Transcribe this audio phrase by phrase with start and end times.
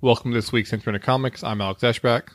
[0.00, 1.42] Welcome to this week's into Comics.
[1.42, 2.28] I'm Alex Eschbach.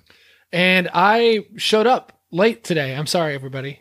[0.51, 2.95] And I showed up late today.
[2.95, 3.79] I'm sorry, everybody.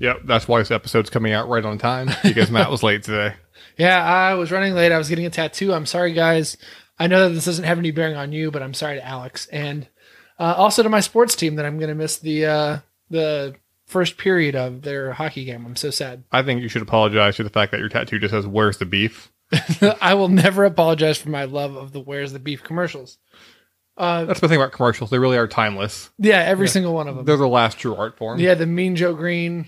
[0.00, 3.34] Yep, that's why this episode's coming out right on time because Matt was late today.
[3.76, 4.92] Yeah, I was running late.
[4.92, 5.72] I was getting a tattoo.
[5.72, 6.56] I'm sorry, guys.
[6.98, 9.46] I know that this doesn't have any bearing on you, but I'm sorry to Alex
[9.48, 9.86] and
[10.38, 12.78] uh, also to my sports team that I'm going to miss the uh,
[13.10, 13.54] the
[13.86, 15.64] first period of their hockey game.
[15.64, 16.24] I'm so sad.
[16.32, 18.84] I think you should apologize for the fact that your tattoo just says "Where's the
[18.86, 19.30] beef."
[20.00, 23.18] I will never apologize for my love of the "Where's the Beef" commercials.
[23.96, 26.10] Uh, That's the thing about commercials; they really are timeless.
[26.18, 27.24] yeah, every single one of them.
[27.24, 28.38] They're the last true art form.
[28.38, 29.66] Yeah, the Mean Joe Greene,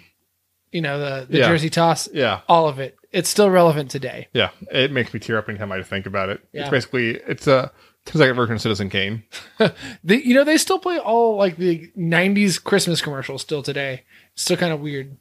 [0.72, 1.48] you know the the Yeah.
[1.48, 2.96] Jersey toss, yeah, all of it.
[3.12, 4.28] It's still relevant today.
[4.32, 4.50] yeah.
[4.70, 6.40] It makes me tear up anytime I think about it.
[6.52, 6.60] Yeah.
[6.62, 7.72] It's basically it's a
[8.04, 9.24] ten second version of Citizen Kane.
[10.04, 14.04] They, you know, they still play all like the '90s Christmas commercials still today.
[14.32, 15.16] It's still kind of weird.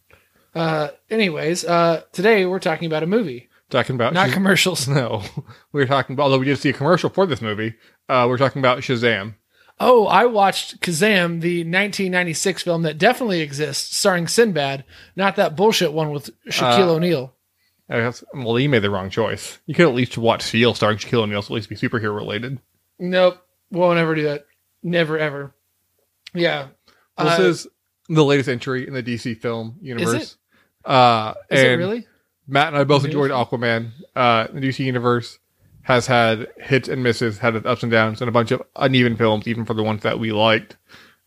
[0.56, 4.88] Uh, anyways, uh, today we're talking about a movie, Talking about not Shaz- commercials.
[5.00, 5.24] no,
[5.72, 6.24] we were talking about.
[6.24, 7.76] Although we did see a commercial for this movie,
[8.08, 9.36] uh, we're talking about Shazam.
[9.80, 14.84] Oh, I watched Kazam, the 1996 film that definitely exists, starring Sinbad,
[15.16, 17.34] not that bullshit one with Shaquille Uh, O'Neal.
[18.34, 19.60] Well, you made the wrong choice.
[19.66, 22.60] You could at least watch Steel starring Shaquille O'Neal, so at least be superhero related.
[23.00, 23.38] Nope,
[23.72, 24.46] won't ever do that.
[24.84, 25.54] Never ever.
[26.34, 26.68] Yeah.
[27.18, 27.68] This Uh, is
[28.10, 30.38] the latest entry in the DC film universe.
[30.86, 32.06] Uh, Is it really?
[32.48, 33.92] Matt and I both enjoyed Aquaman.
[34.16, 35.38] Uh, the DC universe
[35.90, 39.18] has had hits and misses, had its ups and downs, and a bunch of uneven
[39.18, 40.78] films, even for the ones that we liked.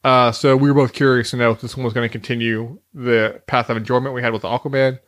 [0.04, 2.78] Uh, so we were both curious to know if this one was going to continue
[2.94, 5.00] the path of enjoyment we had with Aquaman,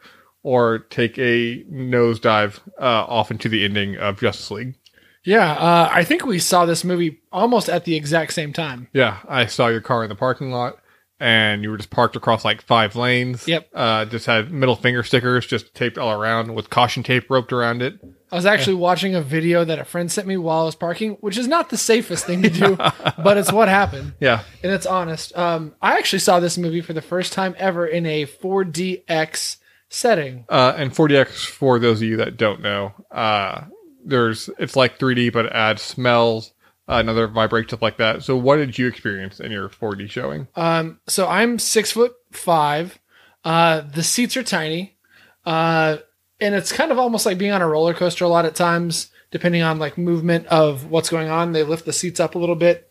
[0.42, 4.74] or take a nosedive uh, off into the ending of Justice League.
[5.22, 8.88] Yeah, uh, I think we saw this movie almost at the exact same time.
[8.92, 10.78] Yeah, I saw your car in the parking lot,
[11.20, 13.46] and you were just parked across like five lanes.
[13.46, 13.68] Yep.
[13.72, 17.82] Uh, just had middle finger stickers just taped all around with caution tape roped around
[17.82, 18.00] it.
[18.34, 21.12] I was actually watching a video that a friend sent me while I was parking,
[21.20, 22.74] which is not the safest thing to do,
[23.22, 24.14] but it's what happened.
[24.18, 24.42] Yeah.
[24.60, 25.38] and it's honest.
[25.38, 29.58] Um, I actually saw this movie for the first time ever in a 4DX
[29.88, 30.46] setting.
[30.48, 33.66] Uh, and 4DX, for those of you that don't know, uh,
[34.04, 36.54] there's it's like 3D, but it adds smells,
[36.88, 38.24] uh, another vibrate stuff like that.
[38.24, 40.48] So, what did you experience in your 4D showing?
[40.56, 42.98] Um, so I'm six foot five.
[43.44, 44.96] Uh, the seats are tiny,
[45.46, 45.98] uh,
[46.44, 49.10] and it's kind of almost like being on a roller coaster a lot at times,
[49.30, 51.52] depending on like movement of what's going on.
[51.52, 52.90] They lift the seats up a little bit.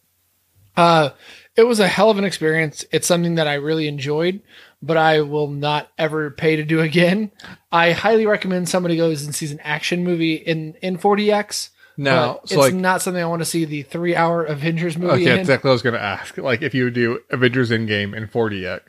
[0.75, 1.11] Uh,
[1.55, 2.83] it was a hell of an experience.
[2.91, 4.41] It's something that I really enjoyed,
[4.81, 7.31] but I will not ever pay to do again.
[7.71, 11.69] I highly recommend somebody goes and sees an action movie in in 4DX.
[11.95, 15.13] No, so it's like, not something I want to see the three hour Avengers movie
[15.25, 15.39] okay, in.
[15.39, 16.39] exactly what I was going to ask.
[16.39, 18.81] Like, if you do Avengers Endgame in 4DX.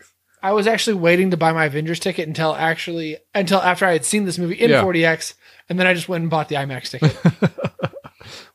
[0.45, 4.05] I was actually waiting to buy my Avengers ticket until actually until after I had
[4.05, 4.83] seen this movie in Yeah.
[4.83, 5.35] 4DX,
[5.69, 7.17] and then I just went and bought the IMAX ticket.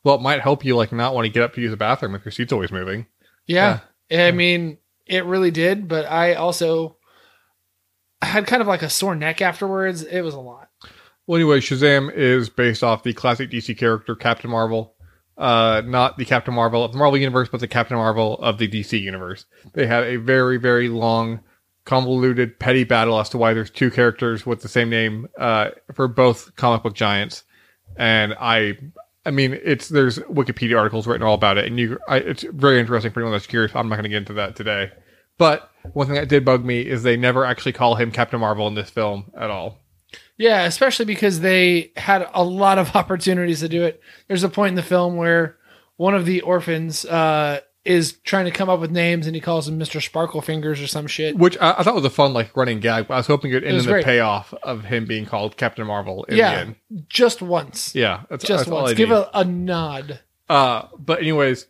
[0.03, 2.15] Well, it might help you like not want to get up to use the bathroom
[2.15, 3.05] if your seat's always moving.
[3.45, 3.79] yeah,
[4.09, 6.97] I mean, it really did, but I also
[8.21, 10.03] had kind of like a sore neck afterwards.
[10.03, 10.69] It was a lot.
[11.27, 14.95] Well, anyway, Shazam is based off the classic DC character Captain Marvel.
[15.37, 18.67] Uh, not the Captain Marvel of the Marvel Universe, but the Captain Marvel of the
[18.67, 19.45] DC Universe.
[19.73, 21.41] They had a very, very long,
[21.89, 26.07] convoluted, petty battle as to why there's two characters with the same name uh, for
[26.07, 27.43] both comic book giants.
[27.97, 28.77] And I,
[29.25, 32.79] I mean, it's there's Wikipedia articles written all about it, and you, I, it's very
[32.79, 33.75] interesting for anyone that's curious.
[33.75, 34.91] I'm not going to get into that today.
[35.39, 38.67] But one thing that did bug me is they never actually call him Captain Marvel
[38.67, 39.79] in this film at all.
[40.37, 43.99] Yeah, especially because they had a lot of opportunities to do it.
[44.27, 45.57] There's a point in the film where
[45.97, 49.67] one of the orphans uh, is trying to come up with names, and he calls
[49.67, 51.35] him Mister Sparkle Fingers or some shit.
[51.35, 53.55] Which I, I thought was a fun like running gag, but I was hoping it
[53.55, 54.05] would end in the great.
[54.05, 56.53] payoff of him being called Captain Marvel in Yeah.
[56.53, 56.75] the end.
[57.09, 57.95] Just once.
[57.95, 58.93] Yeah, that's, Just that's once.
[58.93, 60.19] Give a, a nod.
[60.47, 61.65] Uh, but anyways,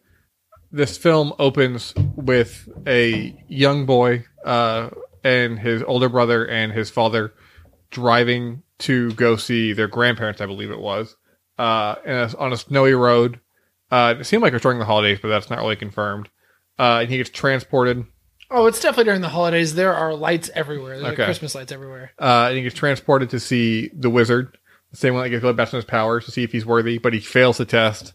[0.72, 4.90] this film opens with a young boy uh,
[5.24, 7.34] and his older brother and his father
[7.92, 11.16] driving to go see their grandparents, I believe it was,
[11.58, 13.40] uh, in a, on a snowy road.
[13.92, 16.30] Uh, it seemed like it was during the holidays, but that's not really confirmed.
[16.78, 18.06] Uh, and he gets transported
[18.52, 19.76] Oh, it's definitely during the holidays.
[19.76, 21.00] There are lights everywhere.
[21.00, 22.12] There's like Christmas lights everywhere.
[22.20, 24.58] uh, and he gets transported to see the wizard,
[24.92, 27.14] the same one that gets best in his powers to see if he's worthy, but
[27.14, 28.14] he fails the test,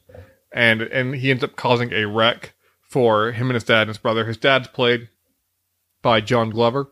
[0.53, 3.99] and and he ends up causing a wreck for him and his dad and his
[3.99, 4.25] brother.
[4.25, 5.09] His dad's played
[6.03, 6.91] by John Glover.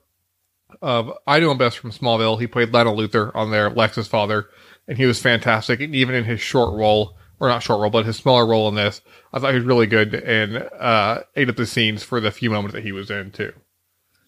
[0.80, 2.40] Of I know him best from Smallville.
[2.40, 4.46] He played Lionel Luthor on there, Lex's father,
[4.86, 5.80] and he was fantastic.
[5.80, 8.76] And even in his short role or not short role, but his smaller role in
[8.76, 9.02] this,
[9.32, 12.50] I thought he was really good and uh, ate up the scenes for the few
[12.50, 13.52] moments that he was in too.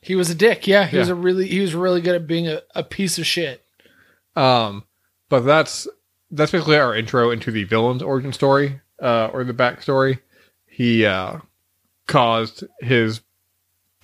[0.00, 0.66] He was a dick.
[0.66, 3.24] Yeah, he was a really he was really good at being a, a piece of
[3.24, 3.64] shit.
[4.34, 4.82] Um,
[5.28, 5.86] but that's
[6.32, 10.18] that's basically our intro into the villain's origin story, uh, or the backstory.
[10.66, 11.38] He uh,
[12.08, 13.20] caused his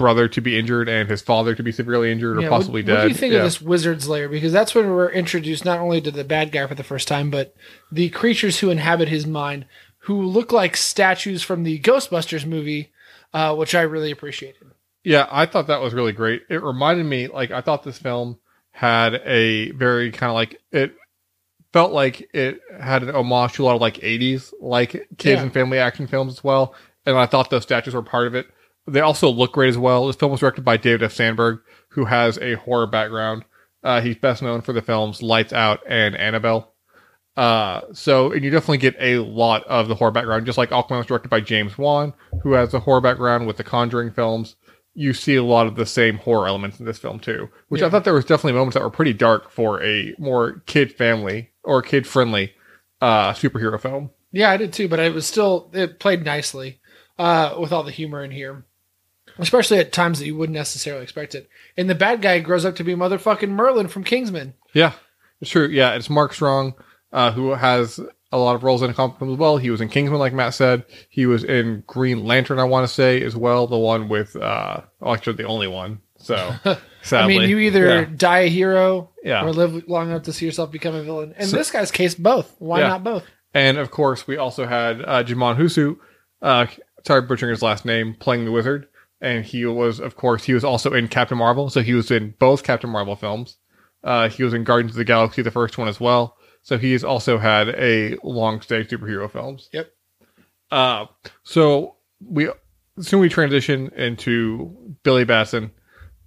[0.01, 2.87] brother to be injured and his father to be severely injured or Yeah, possibly what,
[2.87, 2.95] dead.
[2.97, 3.39] What do you think yeah.
[3.41, 4.29] of this wizard's lair?
[4.29, 7.31] Because that's when we're introduced not only to the bad guy for the first time,
[7.31, 7.55] but
[7.93, 9.67] the creatures who inhabit his mind,
[10.05, 12.91] who look like statues from the Ghostbusters movie,
[13.35, 14.63] uh, which I really appreciated.
[15.05, 16.43] Yeah, I thought that was really great.
[16.49, 18.39] It reminded me, like, I thought this film
[18.73, 20.95] had a very kind of like it
[21.73, 25.43] felt like it had an homage to a lot of like 80s like kids Yeah.
[25.43, 26.75] and family action films as well.
[27.07, 28.47] And I thought those statues were part of it.
[28.93, 30.07] They also look great as well.
[30.07, 31.13] This film was directed by David F.
[31.13, 31.61] Sandberg,
[31.91, 33.45] who has a horror background.
[33.83, 36.73] Uh, he's best known for the films Lights Out and Annabelle.
[37.37, 40.99] Uh, so, and you definitely get a lot of the horror background, just like Aquaman
[40.99, 44.57] was directed by James Wan, who has a horror background with the Conjuring films.
[44.95, 47.89] You see a lot of the same horror elements in this film too, which I
[47.89, 51.81] thought there was definitely moments that were pretty dark for a more kid family or
[51.81, 52.53] kid friendly
[53.01, 54.11] uh, superhero film.
[54.33, 56.81] Yeah, I did too, but it was still it played nicely
[57.19, 58.65] uh, with all the humor in here,
[59.41, 61.49] especially at times that you wouldn't necessarily expect it.
[61.77, 64.55] And the bad guy grows up to be motherfucking Merlin from Kingsman.
[64.73, 64.93] Yeah,
[65.41, 65.67] it's true.
[65.69, 66.75] Yeah, it's Mark Strong,
[67.13, 68.01] uh, who has
[68.33, 69.57] a lot of roles in films as well.
[69.57, 70.85] He was in Kingsman, like Matt said.
[71.09, 73.67] He was in Green Lantern, I want to say, as well.
[73.67, 76.01] The one with, uh, actually, the only one.
[76.19, 76.55] So,
[77.03, 77.35] sadly.
[77.35, 78.07] I mean, you either Yeah.
[78.15, 79.45] die a hero Yeah.
[79.45, 81.35] or live long enough to see yourself become a villain.
[81.39, 82.55] In So- this guy's case, both.
[82.59, 82.89] Why Yeah.
[82.89, 83.25] not both?
[83.53, 85.97] And of course, we also had uh, Djimon Hounsou,
[86.41, 86.67] uh,
[87.05, 88.87] sorry, butchering his last name, playing the wizard.
[89.21, 91.69] And he was, of course, he was also in Captain Marvel.
[91.69, 93.59] So he was in both Captain Marvel films.
[94.03, 96.37] Uh, he was in Guardians of the Galaxy, the first one as well.
[96.63, 99.69] So he's also had a long stay superhero films.
[99.73, 99.93] Yep.
[100.71, 101.07] Uh,
[101.43, 102.49] so we
[103.01, 105.71] soon we transition into Billy Batson,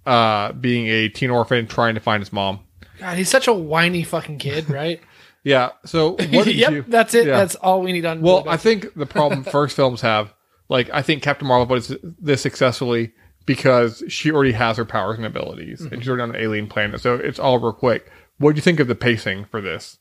[0.06, 2.60] uh, being a teen orphan trying to find his mom.
[2.98, 5.00] God, he's such a whiny fucking kid, right?
[5.44, 5.72] Yeah.
[5.84, 6.84] So what did yep, you?
[6.88, 7.26] that's it.
[7.26, 7.36] Yeah.
[7.36, 8.22] That's all we need on.
[8.22, 10.33] Well, I think the problem first films have,
[10.68, 13.12] like, I think Captain Marvel does this successfully
[13.46, 17.00] because she already has her powers and abilities, and she's already on an alien planet,
[17.00, 18.10] so it's all real quick.
[18.38, 19.98] What do you think of the pacing for this,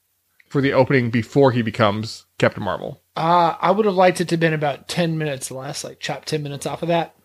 [0.47, 3.01] for the opening before he becomes Captain Marvel?
[3.15, 6.25] Uh, I would have liked it to have been about 10 minutes less, like chop
[6.25, 7.15] 10 minutes off of that.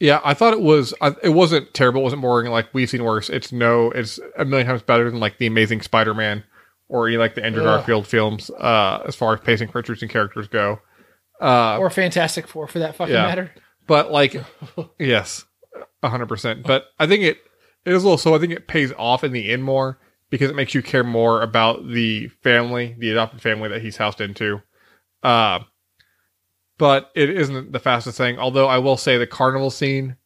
[0.00, 0.92] Yeah, I thought it was.
[1.22, 2.00] It wasn't terrible.
[2.00, 2.50] It wasn't boring.
[2.50, 3.30] Like we've seen worse.
[3.30, 3.92] It's no.
[3.92, 6.42] It's a million times better than like the Amazing Spider-Man
[6.88, 7.78] or you like the Andrew Ugh.
[7.78, 8.50] Garfield films.
[8.50, 10.80] Uh, as far as pacing for and characters go.
[11.40, 13.22] Uh, or Fantastic Four for that fucking yeah.
[13.26, 13.50] matter.
[13.86, 14.36] but like
[14.98, 15.44] yes
[16.02, 17.38] a hundred percent but i think it
[17.84, 19.98] it is a little so i think it pays off in the end more
[20.30, 24.20] because it makes you care more about the family the adopted family that he's housed
[24.20, 24.60] into
[25.22, 25.58] uh
[26.78, 30.16] but it isn't the fastest thing although i will say the carnival scene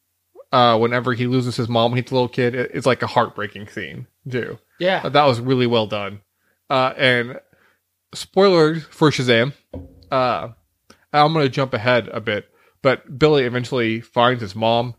[0.51, 3.07] uh whenever he loses his mom when he's a little kid it, it's like a
[3.07, 5.07] heartbreaking scene too Yeah.
[5.09, 6.21] that was really well done.
[6.69, 7.39] Uh, and
[8.13, 9.53] spoilers for Shazam.
[10.11, 10.49] Uh,
[11.13, 12.49] I'm going to jump ahead a bit,
[12.81, 14.95] but Billy eventually finds his mom,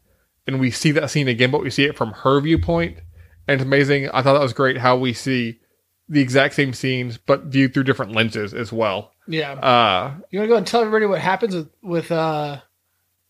[0.46, 2.98] and we see that scene again, but we see it from her viewpoint.
[3.46, 4.08] And it's amazing.
[4.10, 5.60] I thought that was great how we see
[6.08, 9.12] the exact same scenes, but viewed through different lenses as well.
[9.28, 9.52] yeah.
[9.52, 12.60] Uh, you want to go and tell everybody what happens with, with, uh,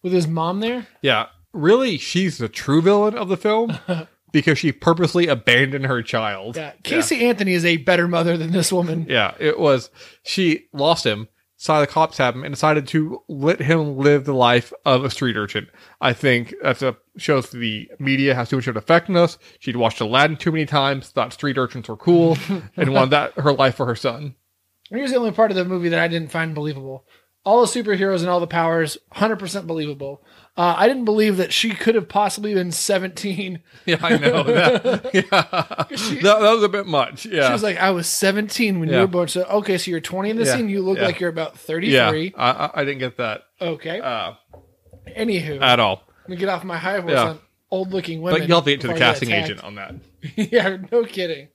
[0.03, 0.87] with his mom there?
[1.03, 3.79] yeah, really, she's the true villain of the film
[4.33, 6.57] because she purposely abandoned her child.
[6.57, 6.73] Yeah.
[6.83, 9.07] Casey Anthony is a better mother than this woman.
[9.09, 9.91] Yeah, it was.
[10.23, 11.29] She lost him,
[11.61, 15.11] saw the cops have him, and decided to let him live the life of a
[15.11, 15.69] street urchin.
[16.01, 19.37] I think that's a shows the media has too much of an effect on us.
[19.59, 22.39] She'd watched Aladdin too many times, thought street urchins were cool,
[22.79, 24.37] and wanted that her life for her son.
[24.91, 27.07] And here's the only part of the movie that I didn't find believable.
[27.43, 30.23] All the superheroes and all the powers, 100% believable.
[30.59, 33.61] Uh, I didn't believe that she could have possibly been 17.
[33.87, 34.43] Yeah, I know.
[34.43, 37.25] That, yeah, that, that was a bit much.
[37.25, 39.29] Yeah, She was like, I was 17 when you were born.
[39.29, 40.57] So, okay, so you're 20 in the Yeah.
[40.57, 40.69] scene.
[40.69, 41.07] You look Yeah.
[41.07, 42.11] like you're about yeah.
[42.11, 42.35] 33.
[42.37, 44.01] I, I, I didn't get that Okay.
[44.01, 44.33] uh,
[45.17, 46.03] Anywho, at all.
[46.25, 47.29] let me get off my high horse Yeah.
[47.31, 48.41] on old looking women.
[48.41, 49.95] But you'll have to get to the casting agent on that.
[50.37, 51.49] yeah, no kidding.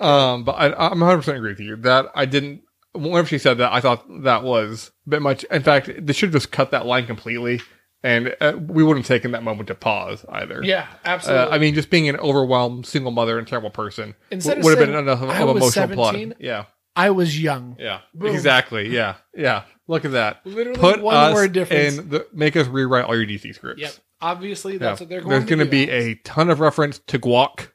[0.00, 2.62] Um, but I, I'm 100 percent agree with you that I didn't.
[2.92, 5.44] Whenever she said that, I thought that was a bit much.
[5.44, 7.60] In fact, they should have just cut that line completely,
[8.02, 10.60] and uh, we wouldn't have taken that moment to pause either.
[10.64, 11.52] Yeah, Uh, absolutely.
[11.54, 14.96] I mean, just being an overwhelmed single mother and terrible person Instead would have been
[14.96, 16.16] enough of, "I of was emotional plot.
[16.40, 16.64] Yeah,
[16.96, 17.76] I was young.
[17.78, 18.34] yeah, Boom.
[18.34, 18.88] exactly.
[18.88, 19.62] Yeah, yeah.
[19.86, 20.44] Look at that.
[20.44, 21.96] Literally Put one word difference.
[21.96, 23.82] the, make us rewrite all your DC scripts.
[23.82, 23.92] Yep.
[24.20, 24.78] Obviously, Yeah.
[24.78, 25.46] that's what they're going to do.
[25.46, 27.68] There's to going to be a ton of reference to guac.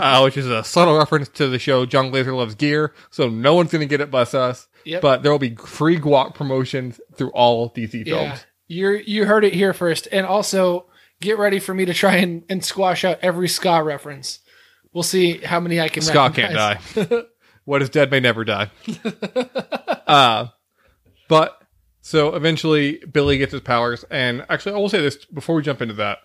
[0.00, 2.94] Uh, which is a subtle reference to the show Jon Glaser Loves Gear.
[3.10, 4.68] So no one's going to get it but us.
[4.84, 5.02] Yep.
[5.02, 8.46] But there will be free guac promotions through all DC Yeah, films.
[8.66, 10.86] you you heard it here first, and also
[11.20, 14.40] get ready for me to try and, and squash out every ska reference.
[14.92, 16.02] We'll see how many I can.
[16.02, 17.08] Scott can't recognize.
[17.08, 17.22] die.
[17.64, 18.70] what is dead may never die.
[20.06, 20.46] uh,
[21.28, 21.62] but
[22.00, 25.82] so eventually Billy gets his powers, and actually, I will say this before we jump
[25.82, 26.18] into that.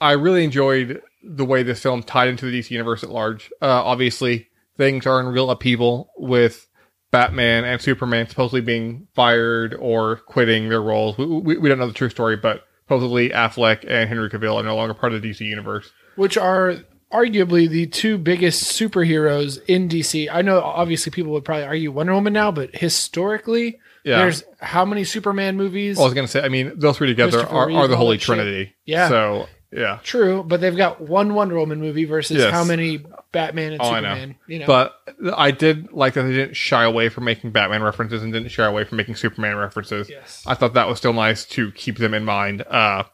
[0.00, 3.50] I really enjoyed the way this film tied into the DC universe at large.
[3.60, 6.66] Uh, obviously, things are in real upheaval with
[7.10, 11.16] Batman and Superman supposedly being fired or quitting their roles.
[11.18, 14.62] We, we, we don't know the true story, but supposedly Affleck and Henry Cavill are
[14.62, 15.90] no longer part of the DC universe.
[16.16, 16.76] which are
[17.12, 20.28] arguably the two biggest superheroes in DC.
[20.32, 24.18] I know obviously people would probably argue Wonder Woman now, but historically, Yeah.
[24.18, 25.96] there's how many Superman movies?
[25.98, 28.24] Well, I was gonna say, I mean, those three together are, are the Holy shit.
[28.26, 28.74] Trinity.
[28.86, 29.08] Yeah.
[29.10, 32.52] So yeah, True, but they've got one Wonder Woman movie versus Yes.
[32.52, 34.08] how many Batman and Oh, I know.
[34.14, 34.34] Superman.
[34.46, 34.94] You know, but
[35.36, 38.64] I did like that they didn't shy away from making Batman references and didn't shy
[38.66, 40.10] away from making Superman references.
[40.10, 42.62] yes, I thought that was still nice to keep them in mind.
[42.62, 43.04] Uh,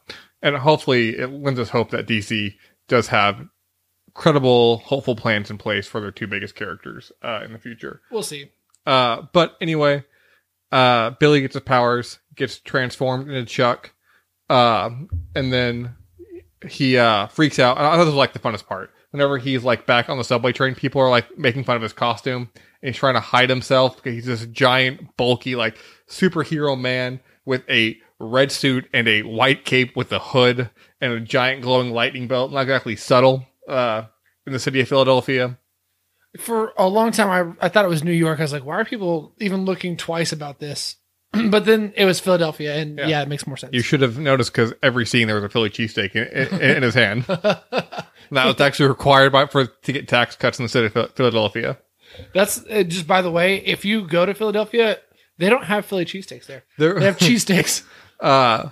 [0.43, 2.55] and hopefully it lends us hope that DC
[2.89, 3.47] does have
[4.15, 8.01] credible, hopeful plans in place for their two biggest characters uh, in the future.
[8.11, 8.51] we'll see.
[8.87, 10.03] Uh, but anyway,
[10.73, 13.93] uh, Billy gets his powers, gets transformed into Chuck,
[14.51, 14.91] uh,
[15.35, 15.95] and then
[16.67, 17.79] he uh, freaks out.
[17.79, 18.91] I thought this was like the funnest part.
[19.11, 21.93] Whenever he's like back on the subway train, people are like making fun of his
[21.93, 27.21] costume, and he's trying to hide himself because he's this giant, bulky, like superhero man
[27.45, 31.93] with a red suit and a white cape with a hood and a giant glowing
[31.93, 32.53] lightning belt.
[32.53, 33.47] Not exactly subtle.
[33.69, 34.05] Uh,
[34.49, 35.59] in the city of Philadelphia.
[36.39, 38.41] For a long time, I I thought it was New York.
[38.41, 40.97] I was like, why are people even looking twice about this?
[41.51, 43.07] but then it was Philadelphia, and Yeah.
[43.09, 43.73] yeah, it makes more sense.
[43.75, 46.83] You should have noticed because every scene there was a Philly cheesesteak in, in, in
[46.83, 47.25] his hand.
[47.29, 51.79] that was actually required by for to get tax cuts in the city of Philadelphia.
[52.35, 53.57] That's uh, just by the way.
[53.59, 54.99] If you go to Philadelphia,
[55.37, 56.65] they don't have Philly cheesesteaks there.
[56.79, 57.83] They There, have cheesesteaks.
[58.21, 58.71] uh,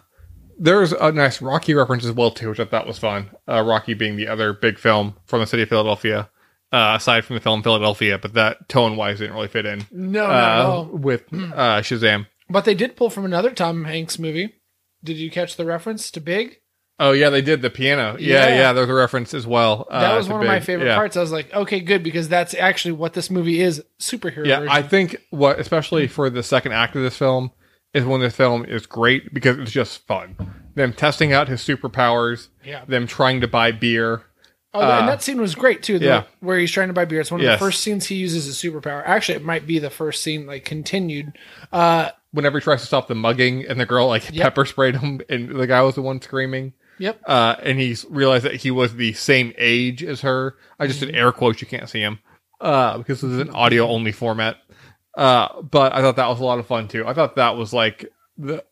[0.58, 3.30] there's a nice Rocky reference as well too, which I thought was fun.
[3.46, 6.30] Uh, Rocky being the other big film from the city of Philadelphia,
[6.72, 10.25] uh, aside from the film Philadelphia, but that tone wise didn't really fit in No,
[10.25, 10.84] uh, all.
[10.86, 12.26] with uh, Shazam.
[12.48, 14.54] But they did pull from another Tom Hanks movie.
[15.02, 16.58] Did you catch the reference to Big?
[16.98, 18.16] Oh yeah, they did the piano.
[18.18, 18.54] Yeah, Yeah.
[18.56, 19.86] yeah, there's a reference as well.
[19.90, 20.94] That uh, was one of my favorite Yeah.
[20.96, 21.16] parts.
[21.16, 24.72] I was like, okay, good, because that's actually what this movie is superhero Yeah, version.
[24.74, 27.50] I think what, especially for the second act of this film,
[27.92, 30.36] is when this film is great because it's just fun.
[30.74, 32.84] Them testing out his superpowers, yeah.
[32.86, 34.22] them trying to buy beer.
[34.72, 35.98] Oh, uh, and that scene was great too.
[35.98, 36.22] The, yeah.
[36.40, 37.20] where he's trying to buy beer.
[37.20, 37.58] It's one of Yes.
[37.58, 39.02] the first scenes he uses his superpower.
[39.06, 41.32] Actually, it might be the first scene like continued.
[41.72, 44.43] Uh, Whenever he tries to stop the mugging, and the girl like Yep.
[44.43, 46.73] pepper sprayed him, and the guy was the one screaming.
[46.99, 47.21] yep.
[47.26, 50.57] Uh, and he realized that he was the same age as her.
[50.78, 51.19] I just did Mm-hmm.
[51.19, 52.19] air quotes; you can't see him
[52.61, 54.57] uh, because this is an audio only format.
[55.16, 57.07] Uh, but I thought that was a lot of fun too.
[57.07, 58.62] I thought that was like the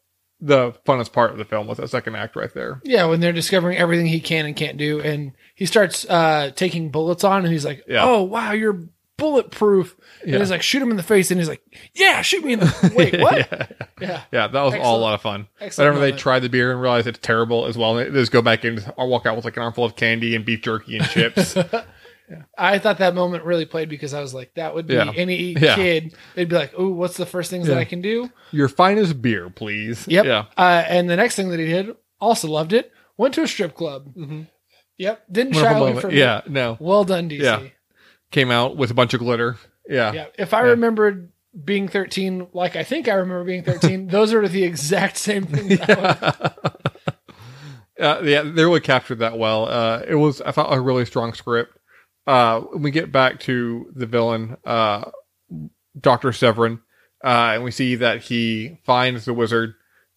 [0.40, 2.83] the funnest part of the film was that second act right there.
[2.85, 6.90] Yeah, when they're discovering everything he can and can't do, and he starts uh, taking
[6.90, 8.04] bullets on, and he's like, Yeah.
[8.04, 8.83] "Oh wow, you're
[9.16, 10.35] bulletproof." Yeah.
[10.35, 11.62] And he's like, "Shoot him in the face," and he's like,
[11.94, 13.66] "Yeah, shoot me in the wait, what?" yeah.
[14.00, 14.23] yeah.
[14.33, 15.49] Yeah, that was all a Excellent- lot of fun.
[15.61, 16.21] excellent Whenever they moment.
[16.21, 19.06] try the beer and realize it's terrible as well, they just go back in or
[19.09, 21.56] walk out with like an armful of candy and beef jerky and chips.
[22.56, 25.12] I thought that moment really played because I was like, that would be Yeah.
[25.14, 25.75] any Yeah.
[25.75, 26.14] kid.
[26.35, 29.50] They'd be like, "Oh, what's the first things that I can do?" Your finest beer,
[29.50, 30.09] please.
[30.09, 30.25] Yep.
[30.25, 30.44] Yeah.
[30.56, 32.90] Uh, and the next thing that he did, also loved it.
[33.18, 34.14] Went to a strip club.
[34.16, 34.49] Mhm.
[34.97, 35.23] Yep.
[35.30, 36.00] Didn't shy Wonderful away moment.
[36.00, 36.16] from it.
[36.16, 36.40] Yeah.
[36.49, 36.76] No.
[36.80, 37.42] Well done, DC.
[37.42, 37.61] Yeah.
[38.34, 39.56] Came out with a bunch of glitter.
[39.88, 40.12] Yeah.
[40.12, 40.26] Yeah.
[40.36, 40.70] If I Yeah.
[40.70, 41.30] remembered
[41.64, 45.78] being 13, like I think I remember being 13, those are the exact same thing.
[45.80, 45.94] I
[46.34, 46.72] was-
[48.00, 49.68] Uh, yeah, they really captured that well.
[49.68, 51.78] Uh, it was, I thought, a really strong script.
[52.26, 55.04] Uh, when we get back to the villain, uh,
[56.00, 56.30] Dr.
[56.30, 56.80] Sivana,
[57.24, 59.74] uh, and we see that he finds the wizard,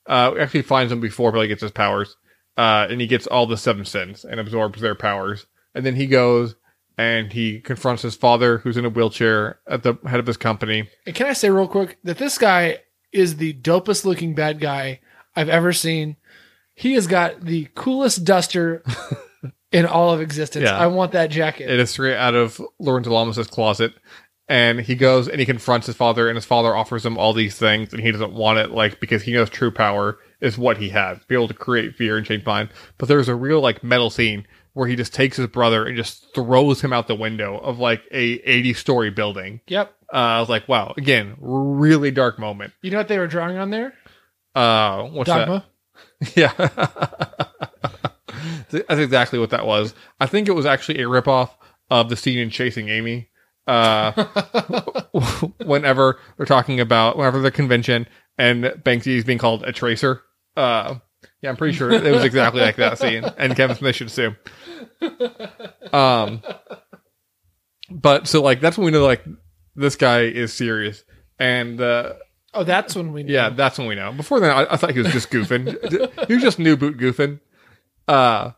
[0.08, 2.18] uh, actually finds him before Billy gets his powers,
[2.58, 5.46] uh, and he gets all the seven sins and absorbs their powers.
[5.76, 6.56] And then he goes
[6.98, 10.90] and he confronts his father, who's in a wheelchair at the head of his company.
[11.06, 12.80] And can I say real quick that this guy
[13.12, 15.00] is the dopest looking bad guy
[15.36, 16.18] I've ever seen.
[16.74, 18.84] He has got the coolest duster
[19.72, 20.66] in all of existence.
[20.66, 20.78] Yeah.
[20.78, 21.70] I want that jacket.
[21.70, 23.94] It is straight out of Lorenzo Lamas' closet.
[24.50, 27.58] And he goes and he confronts his father, and his father offers him all these
[27.58, 30.88] things, and he doesn't want it, like, because he knows true power is what he
[30.88, 32.70] has, be able to create fear and change mind.
[32.98, 36.32] But there's a real, like, metal scene where he just takes his brother and just
[36.36, 39.60] throws him out the window of, like, a 80 story building.
[39.68, 39.92] yep.
[40.14, 42.74] Uh, I was like, wow, again, really dark moment.
[42.84, 43.94] You know what they were drawing on there?
[44.56, 45.66] Uh, what's Dogma.
[46.20, 46.30] that?
[46.36, 46.54] Yeah.
[48.70, 49.96] That's exactly what that was.
[50.20, 51.50] I think it was actually a ripoff
[51.90, 53.30] of the scene in Chasing Amy.
[53.66, 54.12] Uh,
[55.66, 58.08] whenever they're talking about whenever the convention
[58.38, 60.22] and Banky is being called a tracer.
[60.56, 60.96] Uh,
[61.48, 64.36] yeah, I'm pretty sure it was exactly like that scene, and Kevin Smith should sue.
[65.94, 66.42] Um,
[67.90, 69.24] but so like that's when we know like
[69.74, 71.06] this guy is serious,
[71.40, 72.16] and uh,
[72.54, 73.24] oh, that's when we.
[73.24, 73.34] Knew.
[73.34, 74.12] yeah, that's when we know.
[74.12, 76.28] Before then, I, I thought he was just goofing.
[76.28, 77.40] he was just new boot goofing.
[78.10, 78.52] Uh,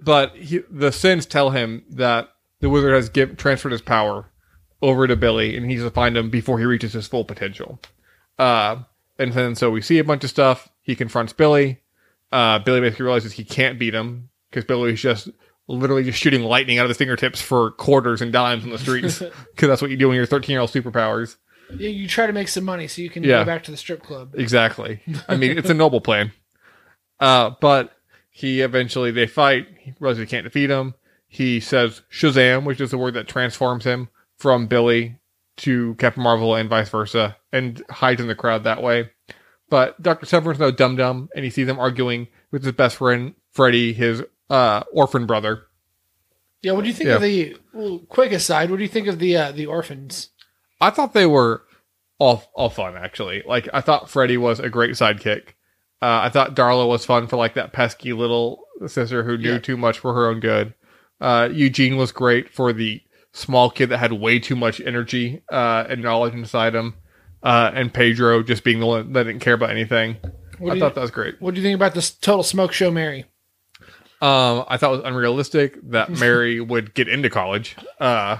[0.00, 2.30] but he, the sins tell him that
[2.60, 4.30] the wizard has give, transferred his power
[4.80, 7.78] over to Billy, and he's to find him before he reaches his full potential.
[8.38, 8.84] Uh,
[9.18, 10.70] and then so we see a bunch of stuff.
[10.80, 11.82] He confronts Billy.
[12.32, 15.28] Uh, Billy basically realizes he can't beat him because Billy's just
[15.68, 19.18] literally just shooting lightning out of his fingertips for quarters and dimes on the streets
[19.54, 21.36] because that's what you do when you're 13 year old superpowers.
[21.76, 23.40] Yeah, you try to make some money so you can Yeah.
[23.40, 24.34] go back to the strip club.
[24.36, 25.00] Exactly.
[25.28, 26.32] I mean, it's a noble plan.
[27.18, 27.92] Uh, but
[28.30, 29.66] he eventually they fight.
[29.80, 30.94] He realizes he can't defeat him.
[31.28, 35.18] He says Shazam, which is the word that transforms him from Billy
[35.58, 39.10] to Captain Marvel and vice versa, and hides in the crowd that way.
[39.68, 43.34] But Doctor Sivana's no dum dum, and he sees them arguing with his best friend
[43.50, 45.62] Freddy, his uh, orphan brother.
[46.62, 47.16] Yeah, what do you think Yeah.
[47.16, 48.70] of the well, quick aside?
[48.70, 50.30] What do you think of the uh, the orphans?
[50.80, 51.62] I thought they were
[52.18, 53.42] all all fun actually.
[53.46, 55.48] Like I thought Freddy was a great sidekick.
[56.02, 59.58] Uh, I thought Darla was fun for like that pesky little sister who knew Yeah.
[59.58, 60.74] too much for her own good.
[61.20, 63.00] Uh, Eugene was great for the
[63.32, 66.94] small kid that had way too much energy uh, and knowledge inside him.
[67.46, 70.16] Uh, and Pedro just being the one that didn't care about anything.
[70.58, 71.40] What I thought you, that was great.
[71.40, 73.24] what do you think about this total smoke show, Mary?
[74.20, 77.76] Um, I thought it was unrealistic that Mary would get into college.
[78.00, 78.38] Uh,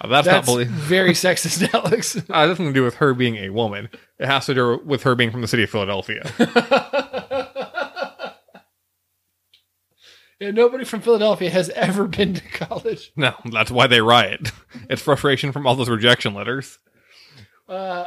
[0.00, 0.78] that's, not That's believable.
[0.82, 2.16] very sexist, Alex.
[2.16, 3.88] Uh, has nothing to do with her being a woman.
[4.20, 6.22] It has to do with her being from the city of Philadelphia.
[10.38, 13.12] Yeah, nobody from Philadelphia has ever been to college.
[13.16, 14.52] no, that's why they riot.
[14.88, 16.78] It's frustration from all those rejection letters.
[17.68, 18.06] Uh,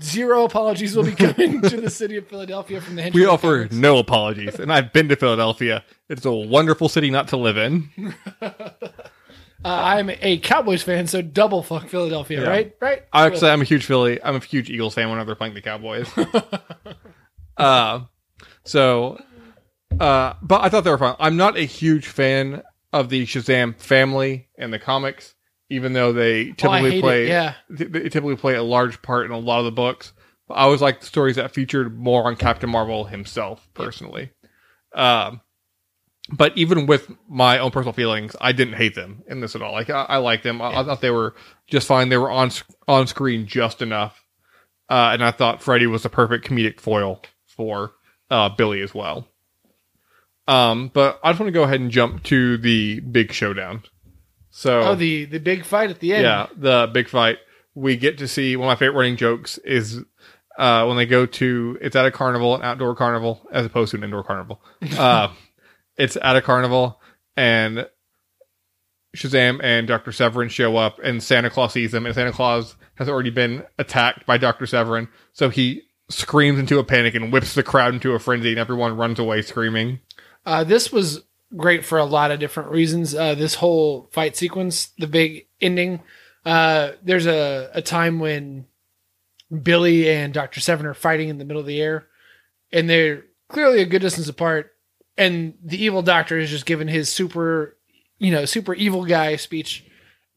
[0.00, 3.58] zero apologies will be coming to the city of Philadelphia from the Henry We offer
[3.64, 3.74] Comics.
[3.74, 5.84] no apologies, and I've been to Philadelphia.
[6.08, 8.14] It's a wonderful city not to live in.
[9.66, 12.48] Uh, I'm a Cowboys fan, so double fuck Philadelphia, Yeah.
[12.50, 12.76] right?
[12.82, 13.02] Right?
[13.14, 14.22] I Actually, I'm a huge Philly.
[14.22, 16.06] I'm a huge Eagles fan whenever they're playing the Cowboys.
[17.56, 18.00] uh,
[18.64, 19.18] so,
[19.98, 21.16] uh, but I thought they were fun.
[21.18, 25.33] I'm not a huge fan of the Shazam family and the comics,
[25.74, 27.24] even though they Oh, typically hate play.
[27.24, 27.28] it.
[27.28, 27.54] Yeah.
[27.68, 30.12] they typically play a large part in a lot of the books.
[30.48, 34.30] But I always like the stories that featured more on Captain Marvel himself, personally.
[34.94, 35.40] Um,
[36.30, 39.72] but even with my own personal feelings, I didn't hate them in this at all.
[39.72, 40.60] Like I, I liked them.
[40.62, 41.34] I, I thought they were
[41.66, 42.08] just fine.
[42.10, 44.22] They were on sc- on screen just enough,
[44.88, 47.92] uh, and I thought Freddy was the perfect comedic foil for
[48.30, 49.26] uh, Billy as well.
[50.46, 53.82] Um, but I just want to go ahead and jump to the big showdown.
[54.56, 56.22] So Oh, the the big fight at the end.
[56.22, 57.38] yeah, the big fight.
[57.74, 60.00] We get to see one of my favorite running jokes is
[60.56, 63.96] uh, when they go to it's at a carnival, an outdoor carnival, as opposed to
[63.96, 64.62] an indoor carnival.
[64.96, 65.32] Uh,
[65.96, 67.00] it's at a carnival,
[67.36, 67.88] and
[69.16, 73.08] Shazam and Doctor Sivana show up, and Santa Claus sees them, and Santa Claus has
[73.08, 77.62] already been attacked by Doctor Sivana, so he screams into a panic and whips the
[77.64, 80.00] crowd into a frenzy, and everyone runs away screaming.
[80.46, 81.22] Uh, this was
[81.56, 83.14] great for a lot of different reasons.
[83.14, 86.00] Uh, this whole fight sequence, the big ending.
[86.44, 88.66] Uh, there's a, a time when
[89.62, 90.60] Billy and Dr.
[90.60, 92.06] Seven are fighting in the middle of the air,
[92.72, 94.72] and they're clearly a good distance apart.
[95.16, 97.76] And the evil doctor is just giving his super,
[98.18, 99.84] you know, super evil guy speech.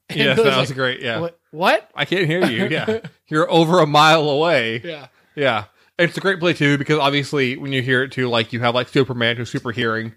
[0.10, 1.02] And Yes, Billy's that was like, great.
[1.02, 1.38] Yeah, What?
[1.52, 1.92] What?
[1.94, 2.70] I can't hear you.
[2.70, 4.80] Yeah, you're over a mile away.
[4.82, 5.08] Yeah.
[5.36, 5.66] Yeah.
[6.00, 8.74] It's a great play too because obviously when you hear it too, like you have
[8.74, 10.14] like Superman who's super hearing,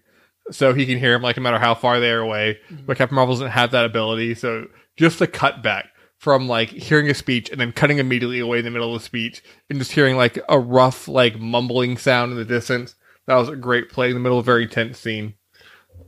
[0.50, 2.58] so he can hear him like no matter how far they are away.
[2.86, 5.86] But Captain Marvel doesn't have that ability, so just the cut back
[6.18, 9.04] from like hearing a speech and then cutting immediately away in the middle of the
[9.04, 12.94] speech and just hearing like a rough like mumbling sound in the distance.
[13.26, 15.34] That was a great play in the middle of a very tense scene.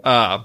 [0.05, 0.45] Uh,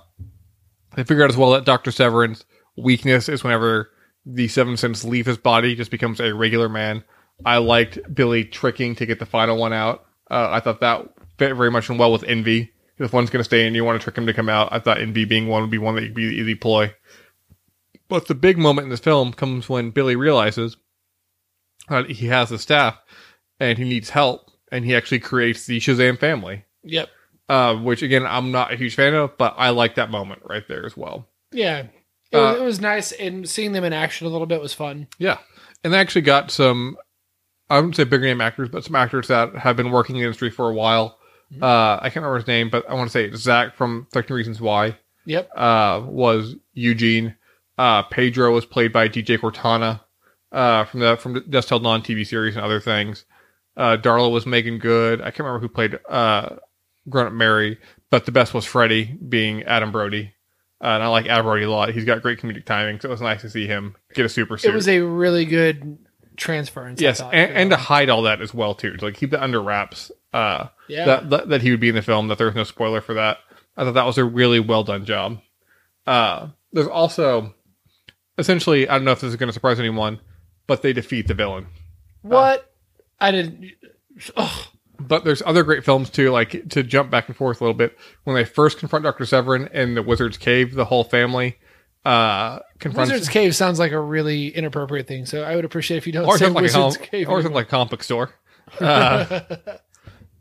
[0.95, 2.45] they figure out as well that Doctor Sivana's
[2.77, 3.89] weakness is whenever
[4.25, 7.03] the Seven Sins leave his body, just becomes a regular man.
[7.45, 10.05] I liked Billy tricking to get the final one out.
[10.29, 12.71] Uh, I thought that fit very much in well with Envy.
[12.99, 14.69] If one's going to stay in, you want to trick him to come out.
[14.71, 16.93] I thought Envy being one would be one that would be the easy ploy.
[18.07, 20.77] But the big moment in this film comes when Billy realizes
[21.89, 22.97] that he has a staff
[23.59, 26.65] and he needs help, and he actually creates the Shazam family.
[26.83, 27.09] Yep.
[27.49, 30.67] Uh, which again, I'm not a huge fan of, but I like that moment right
[30.67, 31.27] there as well.
[31.51, 31.87] Yeah.
[32.31, 34.73] It, was, Uh, it was nice, and seeing them in action a little bit was
[34.73, 35.07] fun.
[35.17, 35.37] Yeah.
[35.83, 36.97] And they actually got some,
[37.69, 40.25] I wouldn't say bigger name actors, but some actors that have been working in the
[40.25, 41.16] industry for a while.
[41.61, 44.59] Uh, I can't remember his name, but I want to say Zach from 13 Reasons
[44.59, 45.49] Why Yep.
[45.55, 47.35] uh, was Eugene.
[47.77, 50.01] Uh, Pedro was played by DJ Cortana
[50.51, 53.25] uh, from the from the Dusk Till Dawn TV series and other things.
[53.75, 55.21] Uh, Darla was Meagan Good.
[55.21, 56.55] I can't remember who played uh,
[57.07, 57.77] Grown Up Mary,
[58.09, 60.33] but the best was Freddie being Adam Brody.
[60.81, 61.89] Uh, and I like Adam Brody a lot.
[61.89, 64.57] He's got great comedic timing, so it was nice to see him get a super
[64.57, 64.71] suit.
[64.71, 65.97] It was a really good
[66.35, 66.99] transference.
[67.01, 69.33] I yes, thought, and, and to hide all that as well too, to like keep
[69.33, 70.11] it under wraps.
[70.33, 72.27] Uh, yeah, that, that that he would be in the film.
[72.27, 73.37] That there was no spoiler for that.
[73.75, 75.39] I thought that was a really well done job.
[76.05, 77.53] Uh, there's also
[78.37, 80.19] essentially I don't know if this is going to surprise anyone,
[80.67, 81.67] but they defeat the villain.
[82.21, 82.71] what
[83.19, 83.65] I didn't.
[84.35, 84.67] Oh,
[84.99, 87.97] But there's other great films too, like to jump back and forth a little bit.
[88.23, 91.57] When they first confront Doctor Sivana in the Wizard's Cave, the whole family
[92.05, 96.07] uh confronts Wizard's Cave sounds like a really inappropriate thing, so I would appreciate if
[96.07, 97.29] you don't or say something like a Wizard's comic, Cave.
[97.29, 98.31] or something like a comic book store.
[98.79, 99.39] Uh,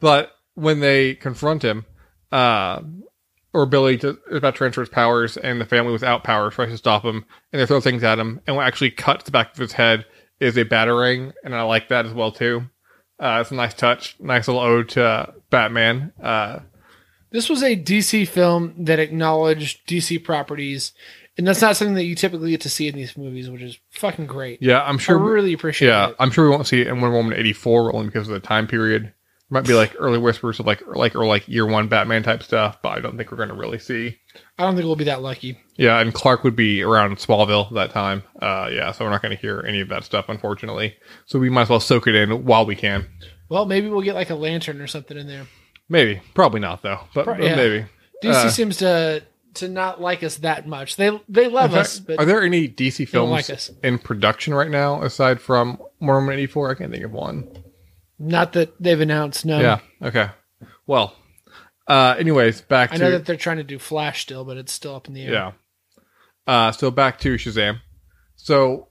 [0.00, 1.85] but when they confront him,
[2.32, 2.80] uh,
[3.52, 6.76] or Billy to, about to transfer his powers, and the family without powers tries to
[6.78, 9.59] stop him, and they throw things at him, and what actually cuts the back of
[9.59, 10.04] his head
[10.40, 12.64] is a batarang, and I like that as well too.
[13.18, 16.12] Uh, it's a nice touch, nice little ode to uh, Batman.
[16.22, 16.59] Uh,
[17.30, 20.92] This was a DC film that acknowledged DC properties,
[21.38, 23.78] and that's not something that you typically get to see in these movies, which is
[23.90, 24.61] fucking great.
[24.61, 25.16] yeah, I'm I sure.
[25.18, 26.16] really appreciate yeah, it.
[26.18, 28.66] I'm sure we won't see it in Wonder Woman '84 only because of the time
[28.66, 29.14] period.
[29.48, 32.42] Might be like early whispers of like or like or like year one Batman type
[32.42, 34.18] stuff, but I don't think we're going to really see.
[34.59, 35.61] I don't think we'll be that lucky.
[35.76, 38.24] Yeah, and Clark would be around Smallville that time.
[38.42, 40.96] Uh, yeah, so we're not going to hear any of that stuff, unfortunately.
[41.26, 43.06] So we might as well soak it in while we can.
[43.48, 45.46] Well, maybe we'll get like a lantern or something in there.
[45.88, 47.54] Maybe, probably not though, but, Pro- but yeah.
[47.54, 47.87] maybe.
[48.24, 49.22] DC Uh, seems to
[49.54, 50.96] to not like us that much.
[50.96, 54.70] They they love In us, but are there any DC films like in production right
[54.70, 56.70] now aside from Wonder Woman '84?
[56.72, 57.48] I can't think of one.
[58.18, 59.44] Not that they've announced.
[59.44, 59.79] No, yeah.
[60.02, 60.29] Okay.
[60.87, 61.14] Well.
[61.87, 62.16] Uh.
[62.18, 64.94] Anyways, back I to know that they're trying to do Flash still, but it's still
[64.96, 65.33] up in the air.
[65.33, 65.52] yeah.
[66.46, 66.72] Uh.
[66.72, 67.81] So back to Shazam.
[68.37, 68.88] So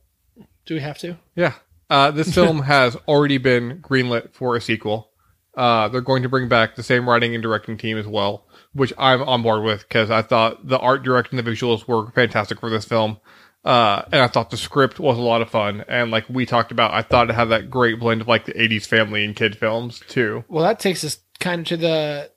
[0.66, 1.18] Do we have to?
[1.36, 1.54] Yeah.
[1.90, 5.12] Uh, this film has already been greenlit for a sequel.
[5.56, 8.92] Uh, they're going to bring back the same writing and directing team as well, which
[8.98, 12.70] I'm on board with because I thought the art directing, the visuals were fantastic for
[12.70, 13.20] this film.
[13.66, 15.84] Uh, and I thought the script was a lot of fun.
[15.88, 18.54] And like we talked about, I thought it had that great blend of like the
[18.54, 20.44] 80s family and kid films too.
[20.48, 22.32] Well, that takes us kind of to the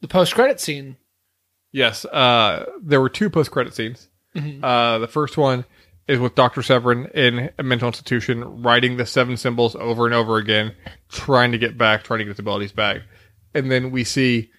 [0.00, 0.96] the post credit scene.
[1.70, 2.04] Yes.
[2.04, 4.08] Uh, there were two post credit scenes.
[4.34, 4.58] Mhm.
[4.62, 5.64] Uh, the first one
[6.08, 6.62] is with Dr.
[6.62, 10.74] Sivana in a mental institution, writing the seven symbols over and over again,
[11.08, 13.02] trying to get back, trying to get his abilities back.
[13.54, 14.50] And then we see,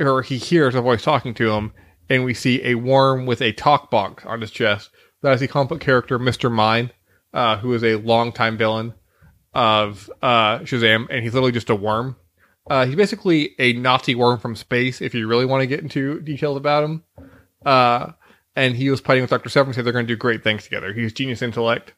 [0.00, 1.72] or he hears a voice talking to him,
[2.08, 4.88] and we see a worm with a talk box on his chest.
[5.22, 6.50] That is the comic book character Mr.
[6.50, 6.92] Mind,
[7.32, 8.94] uh, who is a longtime villain
[9.54, 12.16] of uh, Shazam, and he's literally just a worm.
[12.68, 16.20] Uh, he's basically a Nazi worm from space, if you really want to get into
[16.20, 17.04] details about him.
[17.64, 18.12] Uh,
[18.54, 19.48] and he was playing with Dr.
[19.48, 20.92] Sivana, said they're going to do great things together.
[20.92, 21.94] He's genius intellect.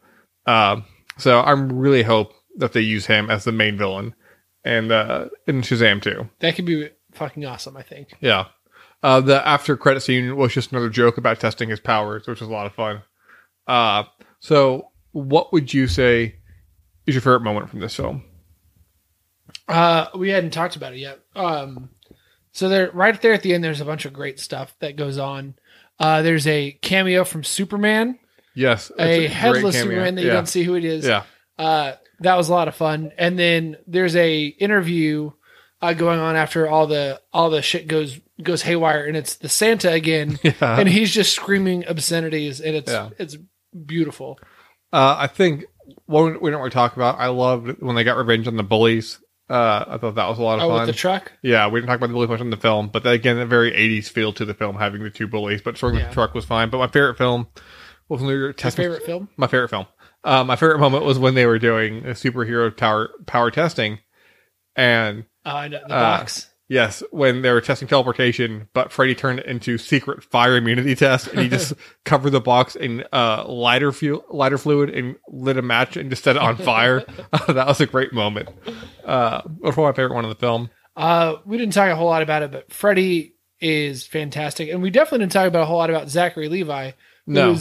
[0.46, 0.84] Um,
[1.18, 4.14] so I'm really hope that they use him as the main villain
[4.64, 6.28] and uh, in Shazam too.
[6.40, 7.76] That could be fucking awesome.
[7.76, 8.14] I think.
[8.20, 8.46] Yeah.
[9.02, 12.48] Uh, the after credit scene was just another joke about testing his powers, which was
[12.48, 13.02] a lot of fun.
[13.66, 14.04] Uh,
[14.40, 16.36] so what would you say
[17.06, 18.24] is your favorite moment from this film?
[19.68, 21.20] Uh, we hadn't talked about it yet.
[21.34, 21.90] Um,
[22.52, 25.18] so there, right there at the end, there's a bunch of great stuff that goes
[25.18, 25.54] on.
[25.98, 28.18] Uh, there's a cameo from Superman,
[28.54, 29.82] Yes, it's a headless cameo.
[29.92, 30.34] Superman that you yeah.
[30.34, 31.06] don't see who it is.
[31.06, 31.22] Yeah,
[31.58, 33.10] Uh, that was a lot of fun.
[33.16, 35.30] And then there's a interview
[35.80, 39.48] uh, going on after all the all the shit goes goes haywire, and it's the
[39.48, 40.52] Santa again, yeah.
[40.78, 43.08] and he's just screaming obscenities, and it's Yeah.
[43.18, 43.36] it's
[43.86, 44.38] beautiful.
[44.92, 45.64] Uh, I think
[46.06, 47.18] what we don't really talk about.
[47.18, 49.18] I loved when they got revenge on the bullies.
[49.50, 50.80] Uh, I thought that was a lot of Oh, fun.
[50.86, 51.32] with the truck.
[51.42, 53.46] yeah, we didn't talk about the bullies much in the film, but then again, a
[53.46, 55.60] very '80s feel to the film, having the two bullies.
[55.60, 56.08] But throwing Yeah.
[56.08, 56.70] the truck was fine.
[56.70, 57.48] But my favorite film
[58.08, 58.84] was when we were Your testing.
[58.84, 59.28] favorite film?
[59.36, 59.86] My favorite film.
[60.24, 63.98] Uh, my favorite moment was when they were doing a superhero tower power testing,
[64.76, 66.48] and Uh, I know, the Uh, box.
[66.72, 71.26] Yes, when they were testing teleportation, but Freddy turned it into secret fire immunity test,
[71.26, 71.74] and he just
[72.06, 76.24] covered the box in uh, lighter fuel, lighter fluid, and lit a match and just
[76.24, 77.00] set it on fire.
[77.48, 78.48] that was a great moment.
[79.04, 80.70] Uh, was probably my favorite one in the film.
[80.96, 84.88] Uh, we didn't talk a whole lot about it, but Freddy is fantastic, and we
[84.88, 86.92] definitely didn't talk about a whole lot about Zachary Levi,
[87.26, 87.54] No,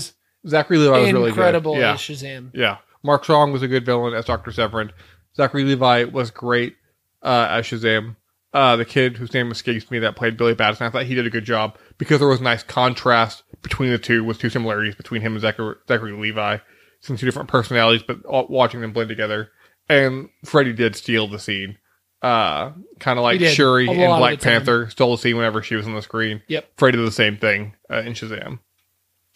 [0.47, 1.27] Zachary Levi was really good.
[1.27, 2.51] incredible Yeah, as Shazam.
[2.53, 2.77] yeah.
[3.03, 4.91] Mark Strong was a good villain as Doctor Sivana.
[5.35, 6.75] Zachary Levi was great
[7.23, 8.15] uh, as Shazam.
[8.53, 11.25] Uh, the kid whose name escapes me that played Billy Batson, I thought he did
[11.25, 15.21] a good job because there was nice contrast between the two, with two similarities between
[15.21, 16.57] him and Zachary, Zachary Levi,
[16.99, 19.49] some two different personalities, but all, watching them blend together.
[19.87, 21.77] And Freddy did steal the scene,
[22.21, 24.41] uh, kind of like Shuri in Black.
[24.41, 26.41] Panther stole the scene whenever she was on the screen.
[26.47, 26.71] Yep.
[26.77, 28.59] Freddy did the same thing uh, in Shazam.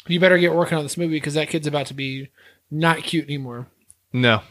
[0.08, 2.30] You better get working on this movie because that kid's about to be
[2.70, 3.68] not cute anymore.
[4.14, 4.42] No,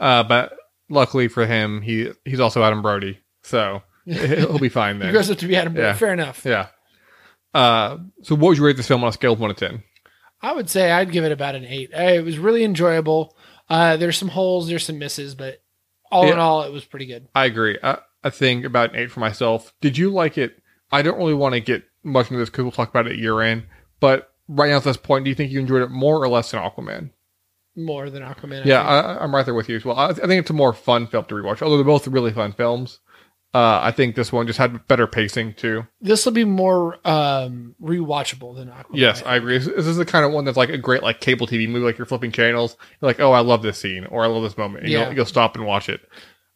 [0.00, 0.56] uh, but
[0.88, 3.82] luckily for him, he he's also Adam Brody, so
[4.14, 5.12] he'll be fine He then.
[5.12, 5.76] grows up to be Adam.
[5.76, 5.92] Yeah.
[5.94, 6.42] Fair enough.
[6.44, 6.68] Yeah.
[7.54, 9.82] Uh, so what would you rate this film on a scale of one to ten?
[10.42, 11.90] I would say I'd give it about an eight.
[11.94, 13.36] Uh, It was really enjoyable.
[13.68, 15.62] Uh, there's some holes, there's some misses, but
[16.12, 17.26] all in all, it was pretty good.
[17.34, 17.78] I agree.
[17.82, 19.72] I, I think about an eight for myself.
[19.80, 20.62] Did you like it?
[20.92, 23.18] I don't really want to get much into this because we'll talk about it at
[23.18, 23.64] year end.
[23.98, 26.50] But right now at this point, do you think you enjoyed it more or less
[26.52, 27.10] than Aquaman?
[27.74, 28.62] More than Aquaman.
[28.62, 29.18] I Yeah, think.
[29.20, 29.96] I, I'm right there with you as well.
[29.96, 32.52] I, I think it's a more fun film to rewatch, although they're both really fun
[32.52, 33.00] films.
[33.56, 35.86] Uh, I think this one just had better pacing too.
[36.02, 38.84] this will be more um, rewatchable than Aquaman.
[38.92, 39.56] Yes, I agree.
[39.58, 41.84] This is the kind of one that's like a great like cable TV movie.
[41.86, 44.58] Like you're flipping channels, you're like, oh, I love this scene or I love this
[44.58, 45.06] moment, and Yeah.
[45.06, 46.00] you'll, you'll stop and watch it.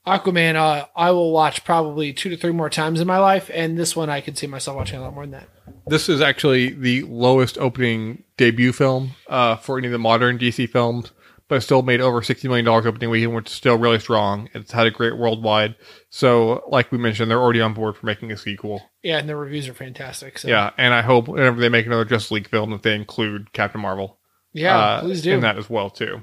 [0.06, 3.78] Aquaman, uh, I will watch probably two to three more times in my life, and
[3.78, 5.48] this one I could see myself watching a lot more than that.
[5.86, 10.68] This is actually the lowest opening debut film uh, for any of the modern DC
[10.70, 11.12] films,
[11.50, 14.48] but it still made over $60 million opening weekend, which is still really strong.
[14.54, 15.74] It's had a great worldwide.
[16.08, 18.80] So, like we mentioned, they're already on board for making a sequel.
[19.02, 20.38] Yeah, and the reviews are fantastic.
[20.38, 23.52] So Yeah, and I hope whenever they make another Justice League film that they include
[23.52, 24.20] Captain Marvel
[24.52, 25.32] yeah, uh, please do.
[25.32, 26.22] in that as well, too.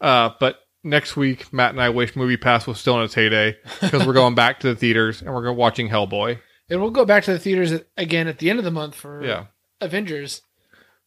[0.00, 3.56] Uh, but next week, Matt and I wish Movie Pass was still in its heyday
[3.80, 6.38] because we're going back to the theaters and we're watching Hellboy.
[6.72, 9.24] And we'll go back to the theaters again at the end of the month for
[9.24, 9.46] Yeah.
[9.80, 10.42] Avengers.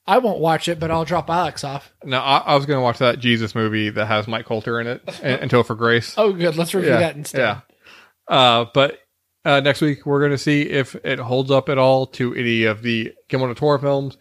[0.06, 1.94] I won't watch it, but I'll drop Alex off.
[2.04, 4.88] No, I, I was going to watch that Jesus movie that has Mike Colter in
[4.88, 6.13] it Until for Grace.
[6.18, 6.58] Oh, good.
[6.58, 7.39] Let's review yeah, that instead.
[7.39, 7.62] Yeah.
[8.28, 9.00] Uh, but
[9.46, 12.66] uh, next week we're going to see if it holds up at all to any
[12.66, 14.18] of the Guillermo del Toro films,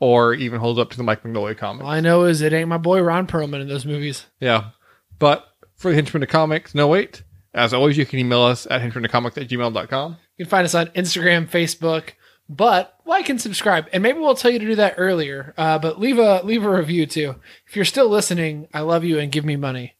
[0.00, 1.84] or even holds up to the Mike Mignola comics.
[1.84, 4.26] All I know is it ain't my boy Ron Perlman in those movies.
[4.40, 4.70] Yeah.
[5.18, 7.22] But for the Henchman of Comics, no wait.
[7.54, 10.16] As always, you can email us at henchmanofcomics at gmail.com.
[10.36, 12.10] You can find us on Instagram, Facebook,
[12.48, 13.88] but like and subscribe.
[13.92, 15.54] And maybe we'll tell you to do that earlier.
[15.56, 17.36] Uh, but leave a leave a review too.
[17.66, 19.94] If you're still listening i love you and give me money.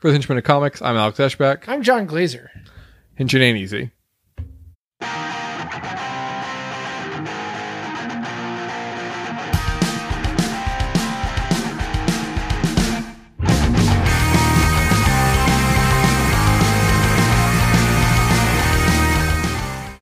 [0.00, 1.64] For the henchman of comics i'm alex eschbach.
[1.68, 2.48] I'm john glazer.
[3.16, 3.90] Henchman ain't easy.